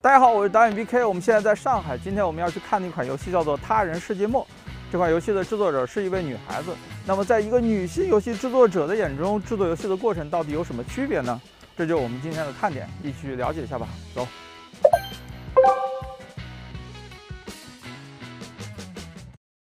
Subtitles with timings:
[0.00, 1.98] 大家好，我是导演 BK，我们现在在上海。
[1.98, 4.44] 今天我们要去看的一款游戏叫做《他人世界末》。
[4.92, 6.72] 这款游戏的制作者是一位女孩子。
[7.04, 11.40] 那么，在一个女性游戏制作者的眼中，制作游戏的过程到底有什么区别呢？
[11.76, 13.88] 这就是我们今天的看点，一起去了解一下吧。
[14.14, 14.24] 走。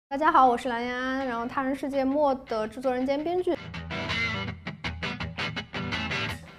[0.08, 3.54] 大家好，我是蓝延安，然后《他人世界末》的制作人兼编剧。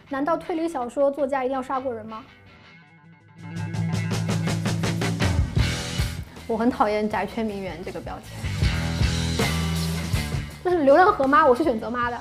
[0.10, 2.24] 难道推理小说作家一定要杀过人吗？
[6.46, 8.38] 我很讨厌“宅圈名媛”这个标签。
[10.62, 12.18] 这是流量和妈，我是选择妈的。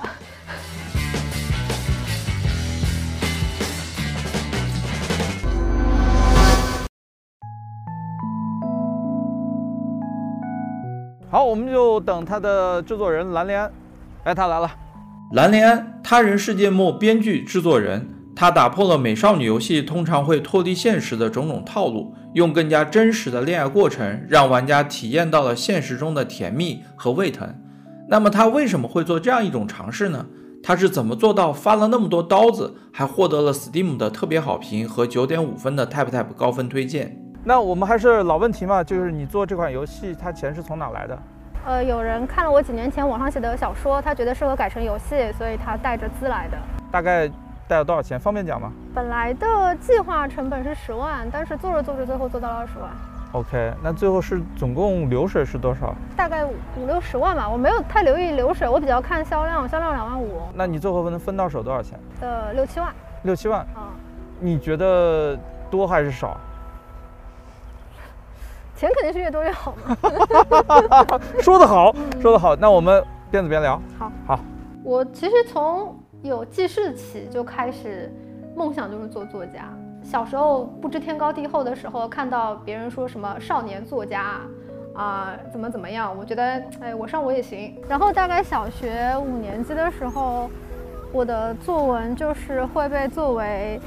[11.29, 13.73] 好，我们就等他的制作人蓝莲安。
[14.23, 14.71] 哎，他来了。
[15.33, 18.09] 蓝莲安，《他人世界末》编剧、制作人，
[18.43, 27.49] 他打破了美少女游戏通常会脱离现实的种种套路，用更加真实的恋爱过程，让玩家体验到了现实中的甜蜜和胃疼。
[28.09, 30.27] 那么他为什么会做这样一种尝试呢？
[30.61, 37.17] 他是怎么做到发了那么多刀子，还获得了 Steam 的特别好评和九点五分的 TapTap 高分推荐？
[37.45, 41.17] 那我们还是老问题嘛，就是你做这款游戏，它钱是从哪来的？
[41.65, 46.59] 呃，有人看了我几年前网上写的小说，他觉得适合改成游戏，所以他带着资来的。
[46.91, 47.31] 大概
[47.69, 48.19] 带了多少钱？
[48.19, 48.71] 方便讲吗？
[48.95, 52.91] 本来的计划成本是十万，但是做着做着，最后做到了二十万。
[53.33, 55.95] OK，那最后是总共流水是多少？
[56.15, 60.43] 大概五五六十万吧，我没有太留意流水，我比较看销量，销量两万五。
[60.53, 61.99] 那你最后能分到手多少钱？
[62.21, 62.93] 呃，六七万。
[63.23, 63.61] 六七万。
[63.75, 63.89] 啊。
[64.39, 65.39] 你觉得
[65.71, 66.37] 多还是少？
[68.77, 69.97] 钱肯定是越多越好嘛。
[71.41, 72.57] 说得好，说得好。
[72.57, 73.81] 那我们边走边聊。
[73.99, 74.41] 好，好。
[74.83, 78.11] 我其实从有记事起就开始，
[78.55, 79.73] 梦想就是做作家。
[80.03, 84.41] 小时候不知天高地厚的时候，看到别人说什么少年作家
[84.95, 87.77] 啊、怎么怎么样，我觉得哎，我上我也行。
[87.89, 90.51] 然后大概小学五年级的时候，
[91.13, 93.81] 我的作文就是会被作为。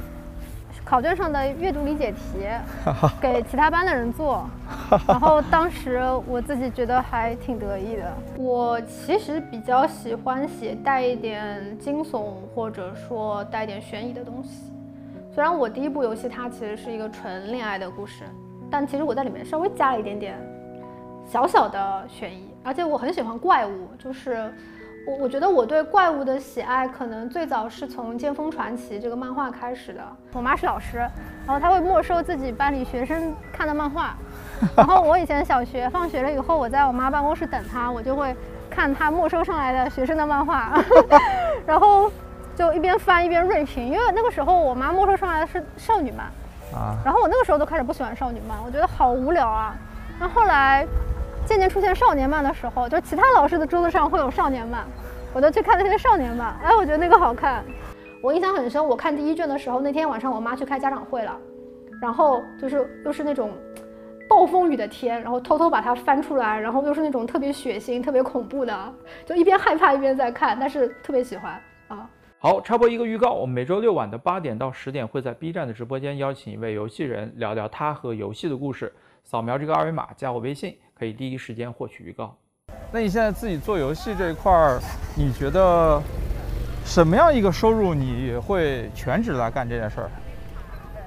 [0.86, 2.46] 考卷上的阅读理解题
[3.20, 4.48] 给其他班的人做，
[5.08, 8.16] 然后当时我自己觉得还挺得意的。
[8.38, 14.72] 我其实比较喜欢写带一点惊悚或者说带一点悬疑的东西。
[15.34, 18.22] 虽然我第一部游戏它其实是一个纯恋爱的故事，
[18.70, 20.38] 但其实我在里面稍微加了一点点
[21.26, 24.54] 小小的悬疑，而且我很喜欢怪物，就是。
[25.06, 30.00] 我我觉得我对怪物的喜爱可能最早是从《剑锋传奇》这个漫画开始的。
[30.32, 30.98] 我妈是老师，
[31.46, 34.16] 然后她会没收自己班里学生看的漫画，
[34.76, 38.34] 然后我以前小学放学了以后，我在我妈办公室等她，我就会
[38.68, 40.76] 看她没收上来的学生的漫画，
[41.64, 42.10] 然后
[42.56, 46.26] 就一边翻一边锐评，因为那个时候我妈没收上来的是少女漫
[46.74, 49.76] 啊，然后我那个时候都开始不喜欢少女漫，我觉得好无聊啊。
[50.18, 50.84] 那后来。
[51.46, 54.84] 渐渐出现少年漫的时候，就其他老师的桌子上会有少年漫，
[55.32, 56.54] 我都去看那些少年漫。
[56.62, 57.64] 哎，我觉得那个好看，
[58.20, 58.84] 我印象很深。
[58.84, 61.38] 我看第一卷的时候，那天晚上我妈去开家长会了，
[62.02, 63.52] 然后就是又是那种
[64.28, 72.10] 暴风雨的天，然后偷偷把它翻出来，然后又是那种特别血腥、特别恐怖的，就一边害怕一边在看，但是特别喜欢啊。
[72.38, 78.92] 好，插播一个预告，我们每周六晚的八点到十点会在 B 站的直播间邀请一位游戏人聊聊他和游戏的故事。
[79.26, 82.32] 扫描这个二维码加我微信，可以第一时间获取预告。
[82.92, 84.80] 那你现在自己做游戏这一块儿，
[85.16, 86.00] 你觉得
[86.84, 90.10] 什么样一个收入你会全职来干这件事儿？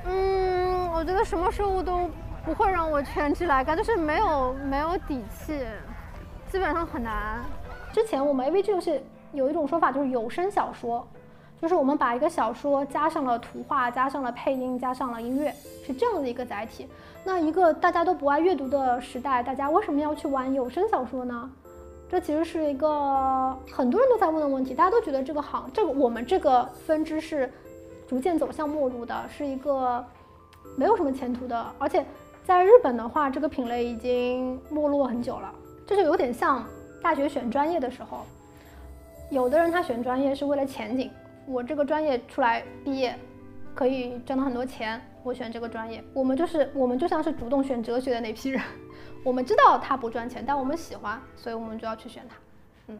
[0.04, 2.12] 嗯，我觉得什么收入都
[2.44, 5.66] 不会让我全职来干，就是没有没有底气，
[6.52, 7.40] 基本上很难。
[7.94, 11.08] 之前我们 AVG 游戏有一种说法，就是有声小说。
[11.62, 15.54] 就是我们把一个小说加上了图画，加上了配音，加上了音乐，
[15.86, 16.88] 是这样的一个载体。
[17.24, 21.52] 那一个大家都不爱阅读的时代，大家为什么要去玩有声小说呢？
[22.10, 24.74] 这其实是一个很多人都在问的问题。
[24.74, 27.52] 大家都觉得这个行，这个我们这个分支是
[28.08, 30.04] 逐渐走向没落的，是一个
[30.78, 31.66] 没有什么前途的。
[31.78, 32.04] 而且
[32.46, 35.54] 在日本的话，这个品类已经没落很久了。
[35.86, 36.64] 这就有点像
[37.04, 38.22] 大学选专业的时候，
[39.30, 41.12] 有的人他选专业是为了前景。
[41.52, 43.18] 我这个专业出来毕业，
[43.74, 46.04] 可以挣到很多钱，我选这个专业。
[46.14, 48.62] 我们就是我们就像是主动选哲学的那批人，
[49.26, 52.36] 我们知道它不赚钱，但我们喜欢，所以我们就要去选它。
[52.86, 53.00] 嗯。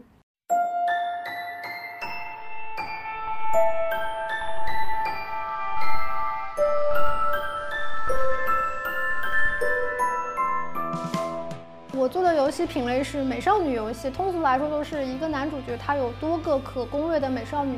[11.94, 17.78] 我做的游戏品类是美少女游戏，通俗来说就是一个男主角他有多个可攻略的美少女。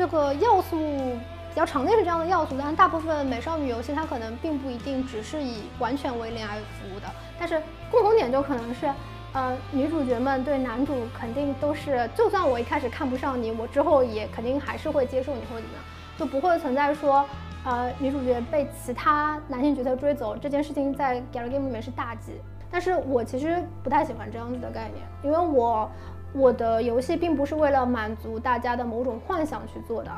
[0.00, 0.78] 这个要素
[1.50, 7.06] 比较常见是这样的要素，但大部分美少女游戏它可能并不一定只是以完全为恋爱服务的，
[7.38, 7.60] 但是
[7.90, 8.90] 共同点就可能是，
[9.34, 15.84] 呃，女主角们对男主肯定都是，就算我一开始看不上你，我之后也肯定还是会接受你或者怎么样，
[16.16, 17.22] 就不会存在说，
[17.66, 22.40] 呃，女主角被其他男性角色追走这件事情在 galgame 里面是大忌。
[22.72, 25.90] 但是我其实不太喜欢这样子的概念，因为我
[26.32, 30.10] 我的游戏并不是为了满足大家的某种幻想去做的。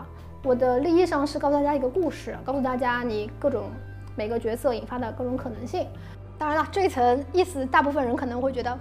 [0.44, 3.70] 我的利益上是告诉大家一个故事，告诉大家你各种
[4.16, 5.86] 每个角色引发的各种可能性。
[6.36, 8.76] 当然了，这一层意思，大部分人可能会觉得，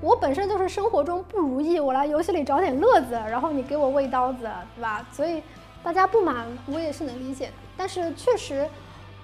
[0.00, 5.06] 我本身就是生活中不如意，我来游戏里找点乐子，然后你给我喂刀子，对吧？
[5.12, 5.42] 所以
[5.82, 7.52] 大家不满我也是能理解的。
[7.76, 8.66] 但是确实，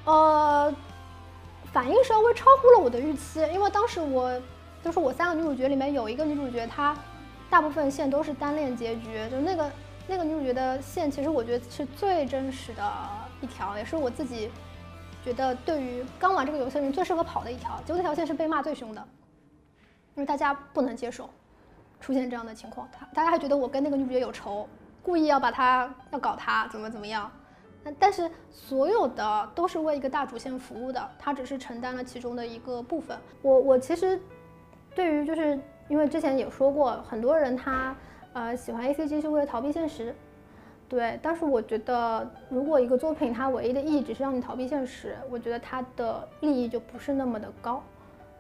[0.05, 0.75] 呃，
[1.73, 4.31] 反应稍微超乎了我的预期，因为当时我
[4.85, 6.95] 就是我三个女主角里面有一个女主角，她
[7.51, 9.71] 大部分线都是单恋结局，就那个。
[10.11, 12.83] 那个女主角的线，其实我觉得是最真实的
[13.43, 14.51] 一条，也是我自己
[15.23, 17.79] 觉得对于刚玩这个游戏的人最适合跑的一条。
[17.85, 19.07] 结果那条线是被骂最凶的，
[20.15, 21.29] 因为大家不能接受
[22.01, 24.67] 出现这样的情况，他大家还觉得我跟那个女主角有仇，
[25.03, 27.31] 故意要把她要搞她怎么怎么样。
[27.99, 33.19] 但是所有的都是为一个大主线服务的，他只是承担了其中的一个部分。
[33.43, 34.19] 我我其实
[34.95, 37.95] 对于就是因为之前也说过，很多人他。
[38.35, 40.15] 呃，喜欢 A C G 是为了逃避现实，
[40.89, 41.19] 对。
[41.21, 47.83] 但是我觉得，如果一个作品它唯一的意义只是让你逃避现实，我觉得它的利益就不是那么的高。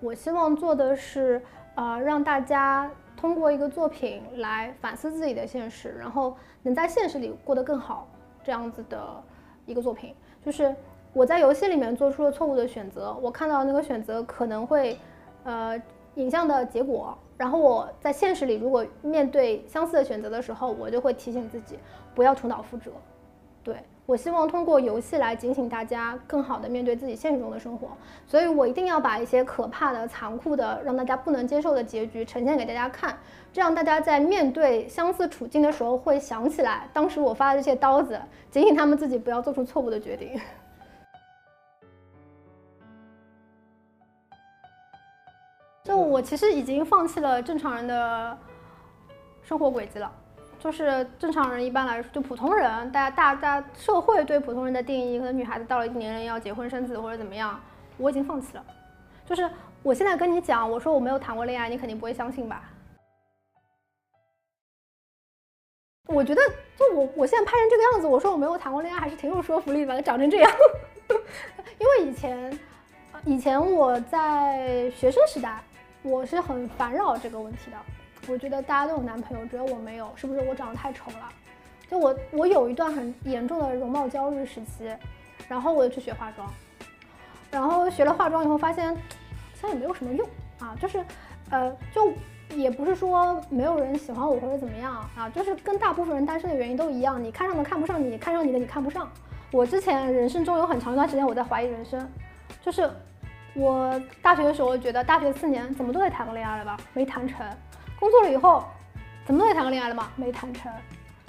[0.00, 1.42] 我希望做的是，
[1.74, 8.06] 呃，让大家通过一个作品来反思自己的现实，然后能在现实里过得更好，
[8.44, 9.00] 这样子的
[9.66, 10.14] 一个作品。
[10.44, 10.72] 就是
[11.12, 14.96] 我在游戏里面做出了错误的选择，我看到那个选择可能会，
[15.42, 15.80] 呃，
[16.18, 17.16] 影像的结果。
[17.36, 21.78] 然后我在现实里，如果面对相似的选择的时候，我就会提醒自己
[22.14, 22.90] 不要重蹈覆辙。
[23.62, 23.76] 对
[24.06, 27.88] 我希望通过游戏来警醒大家，更好的面对自己现实中的生活。
[28.26, 33.16] 所以我一定要把一些可怕的、残酷的、让大家不能接受的结局呈现给大家看，
[33.52, 38.18] 这样大家在面对相似处境的时候会想起来当时我发的这些刀子，
[38.50, 40.40] 警醒他们自己不要做出错误的决定。
[46.00, 48.36] 我其实已经放弃了正常人的
[49.42, 50.10] 生活轨迹了，
[50.58, 57.60] 就是正常人一般来说，就普通人，大家大家社会对普通人的定义，可能女孩子到了一定年龄要结婚生子或者怎么样，
[57.96, 58.64] 我已经放弃了。
[59.24, 59.48] 就是
[59.82, 62.62] 我现在跟你讲，我说我没有谈过恋爱，你肯定不会相信吧？
[66.06, 66.42] 我觉得
[66.76, 70.50] 就我我现在拍成这个样子，我说我没有谈过恋爱，还是挺有说服力的，长成这样。
[71.78, 72.58] 因为以前
[73.24, 75.62] 以前我在学生时代。
[76.02, 77.76] 我是很烦扰这个问题的，
[78.28, 81.28] 我觉得大家都有男朋友，只有我没有，是不是我长得太丑了？
[81.90, 84.90] 就我我有一段很严重的容貌焦虑时期，
[85.48, 86.48] 然后我就去学化妆，
[87.50, 88.94] 然后学了化妆以后发现，
[89.54, 90.28] 其实也没有什么用
[90.60, 91.04] 啊，就是，
[91.50, 92.12] 呃，就
[92.54, 99.10] 也不是说没有人喜欢我或者怎么样啊，就是跟大部分人单身的原因都一样，你看上的看不上你，看上你的你看不上。
[99.50, 102.08] 我之前人生中有很长一段时间我在怀疑人生，
[102.62, 102.90] 就是。
[103.58, 107.44] 我大学的时候觉得大学四年怎么都得谈个恋爱了吧，没谈成。
[107.98, 108.64] 工作了以后，
[109.26, 110.70] 怎么都得谈个恋爱了嘛，没谈成。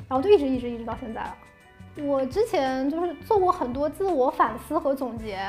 [0.07, 1.35] 然后就一直一直一直到现在了。
[1.97, 5.43] 我之前就是做过很多自我反思和总结，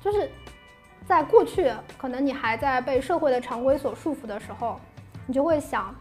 [0.00, 0.30] 就是
[1.04, 4.78] 在过去，可能你还在被社会的常规所束缚的时候，
[5.26, 5.92] 你就会想，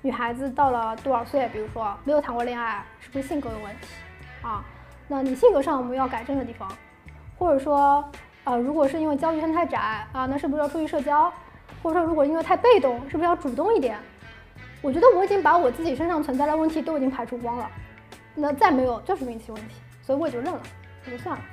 [0.00, 3.88] 女孩子到了多少岁，比如说没有谈过恋爱，是不是性格有问题
[4.42, 4.64] 啊？
[5.08, 6.70] 那你性格上有没有要改正的地方？
[7.36, 8.08] 或者说？
[8.48, 9.76] 啊，如果是因为交际圈太窄
[10.10, 11.30] 啊，那是不是要出去社交？
[11.82, 13.98] 或者说，如果因为太被动，是不是要主动一点？
[14.80, 17.70] 我觉得我已经把我自己身上存在的问题都已经排除光了，
[18.34, 20.62] 那再没有就是运气问题，所以我也就认了，
[21.04, 21.44] 也就算了。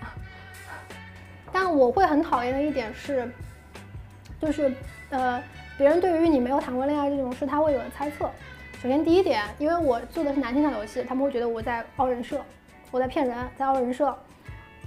[1.52, 3.30] 但我会很讨厌的一点是，
[4.40, 4.72] 就是
[5.10, 5.44] 呃，
[5.78, 8.32] 别人对于你没有谈过恋爱这种事，他会有的猜测。
[8.82, 12.42] 首先第一点，因为我做的是男性向游戏，他们会觉得我在凹人设，
[12.90, 14.18] 我在骗人，在凹人设。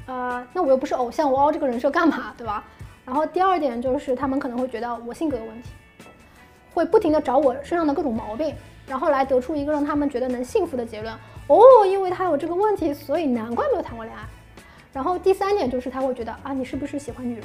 [0.09, 2.65] 呃，那我又不是偶像，我凹这个人设干嘛，对吧？
[3.05, 5.69] 然后第二点就是，他们可能会觉得我性格有问题，
[6.73, 8.55] 会不停的找我身上的各种毛病，
[8.87, 11.15] 然后来得出一个让他们觉得能幸福的结论。
[11.47, 14.23] 哦，因为他有这个问题，所以难怪没有谈过恋爱。
[14.95, 17.45] 然后第三点就是，他会觉得啊，你是不是喜欢女人？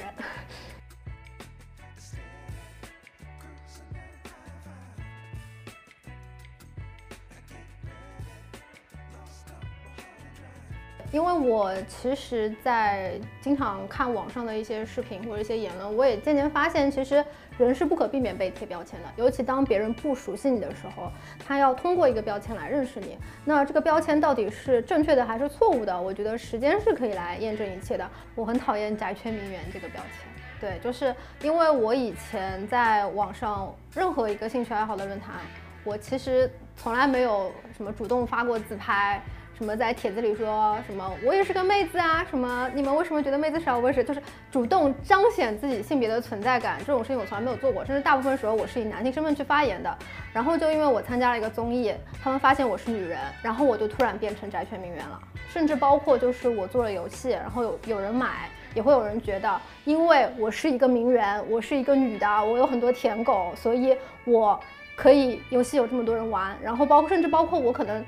[11.13, 17.23] 因为我其实，在经常看网上的一些视频或者一些言论，我也渐渐发现，其实
[17.55, 19.07] 人是不可避免被贴标签的。
[19.15, 21.11] 尤其当别人不熟悉你的时候，
[21.45, 23.15] 他要通过一个标签来认识你。
[23.45, 26.01] 那这个标签到底是正确的还是错误的？
[26.01, 28.09] 我觉得时间是可以来验证一切的。
[28.33, 30.27] 我很讨厌“宅圈名媛”这个标签，
[30.59, 35.35] 对，就是因为我以前在网上任何一个兴趣爱好的论坛，
[35.83, 39.21] 我其实从来没有什么主动发过自拍。
[39.63, 42.21] 什么在帖子里说什么我也是个妹子啊？
[42.29, 43.79] 什么你们为什么觉得妹子少？
[43.79, 49.97] 我也是，就是主动彰显自己性别的存在感，这种事情我从来没有做过，甚至大部分时候我是以男性身份去发言的。
[50.33, 55.17] 然后就因为我参加了一个综艺，他们发现我是女人，然后我就突然变成宅圈名媛了。
[55.47, 64.59] 甚至包括就是我做了游戏，然后有有人买，也会有人觉得，因为我是一个名媛，我是一个女的，我有很多舔狗，所以我
[64.97, 66.53] 可以游戏有这么多人玩。
[66.61, 68.03] 然后包括甚至包括我可能。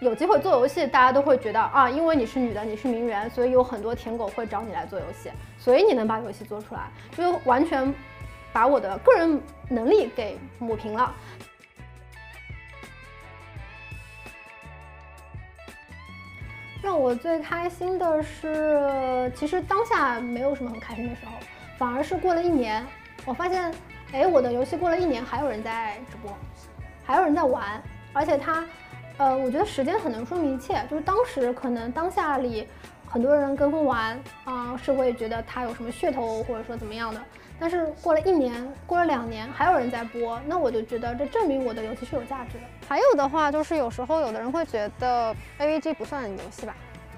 [0.00, 7.94] 有机会做游戏，大家都会觉得啊，因为你是女的，你是名媛，所以有很多舔狗会找你来做游戏，所以你能把游戏做出来，就完全
[8.52, 11.14] 把我的个人能力给抹平了。
[16.82, 21.32] 让我最开心的是，其实当下没有什么很开心的时候，
[21.78, 22.84] 反而是过了一年，
[23.24, 23.74] 我发现，
[24.12, 26.30] 哎，我的游戏过了一年还有人在直播，
[27.02, 28.62] 还有人在玩，而且他。
[29.18, 30.84] 呃，我觉得时间很能说明一切。
[30.90, 32.68] 就是当时可能当下里
[33.06, 37.20] 很多人跟风玩啊，是会觉得它有什么噱头，或者说怎么样的。
[37.58, 42.64] 但是过了一年，过了两年，还有人在播，那我就觉得这证明我的游戏是有价值的。
[42.86, 46.74] 还有的话就是有时候有的人会觉得 AVG 不算游戏吧，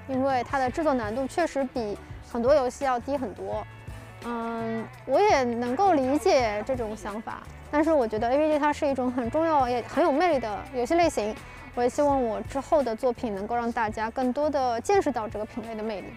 [0.06, 1.98] 因为它的制作难度确实比
[2.30, 3.66] 很多游戏要低很多。
[4.24, 11.34] 嗯，我也能够理解这种想法，但是我觉得 AVG 它是一种很重要也很有魅力的游戏类型。
[11.78, 16.08] 我也希望我之后的作品能够让大家更多的见识到这个品类的魅力。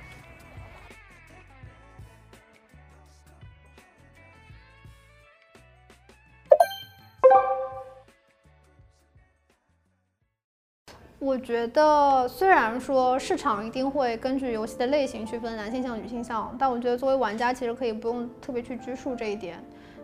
[11.19, 19.63] 我觉得，虽然说市场一定会根据游戏的类型区分男性向、女性向，但我觉得作为玩家，其实可以不用特别去拘束这一点。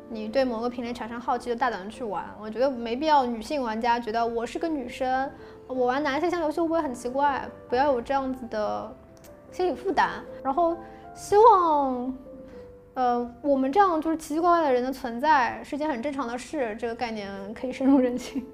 [0.10, 2.26] 你对某个品类产生好奇，就大胆的去玩。
[2.40, 5.30] 我觉得没必要女性玩家觉得我是个女生，
[5.68, 7.48] 我玩男性向游戏会不会很奇怪？
[7.70, 8.96] 不要有这样子的
[9.52, 10.24] 心理负担。
[10.44, 10.78] 然后
[11.14, 12.18] 希望，
[12.94, 18.46] 呃，我们这样就是奇奇怪怪的人的存在是件很正常的事，这个概念可以深入人心。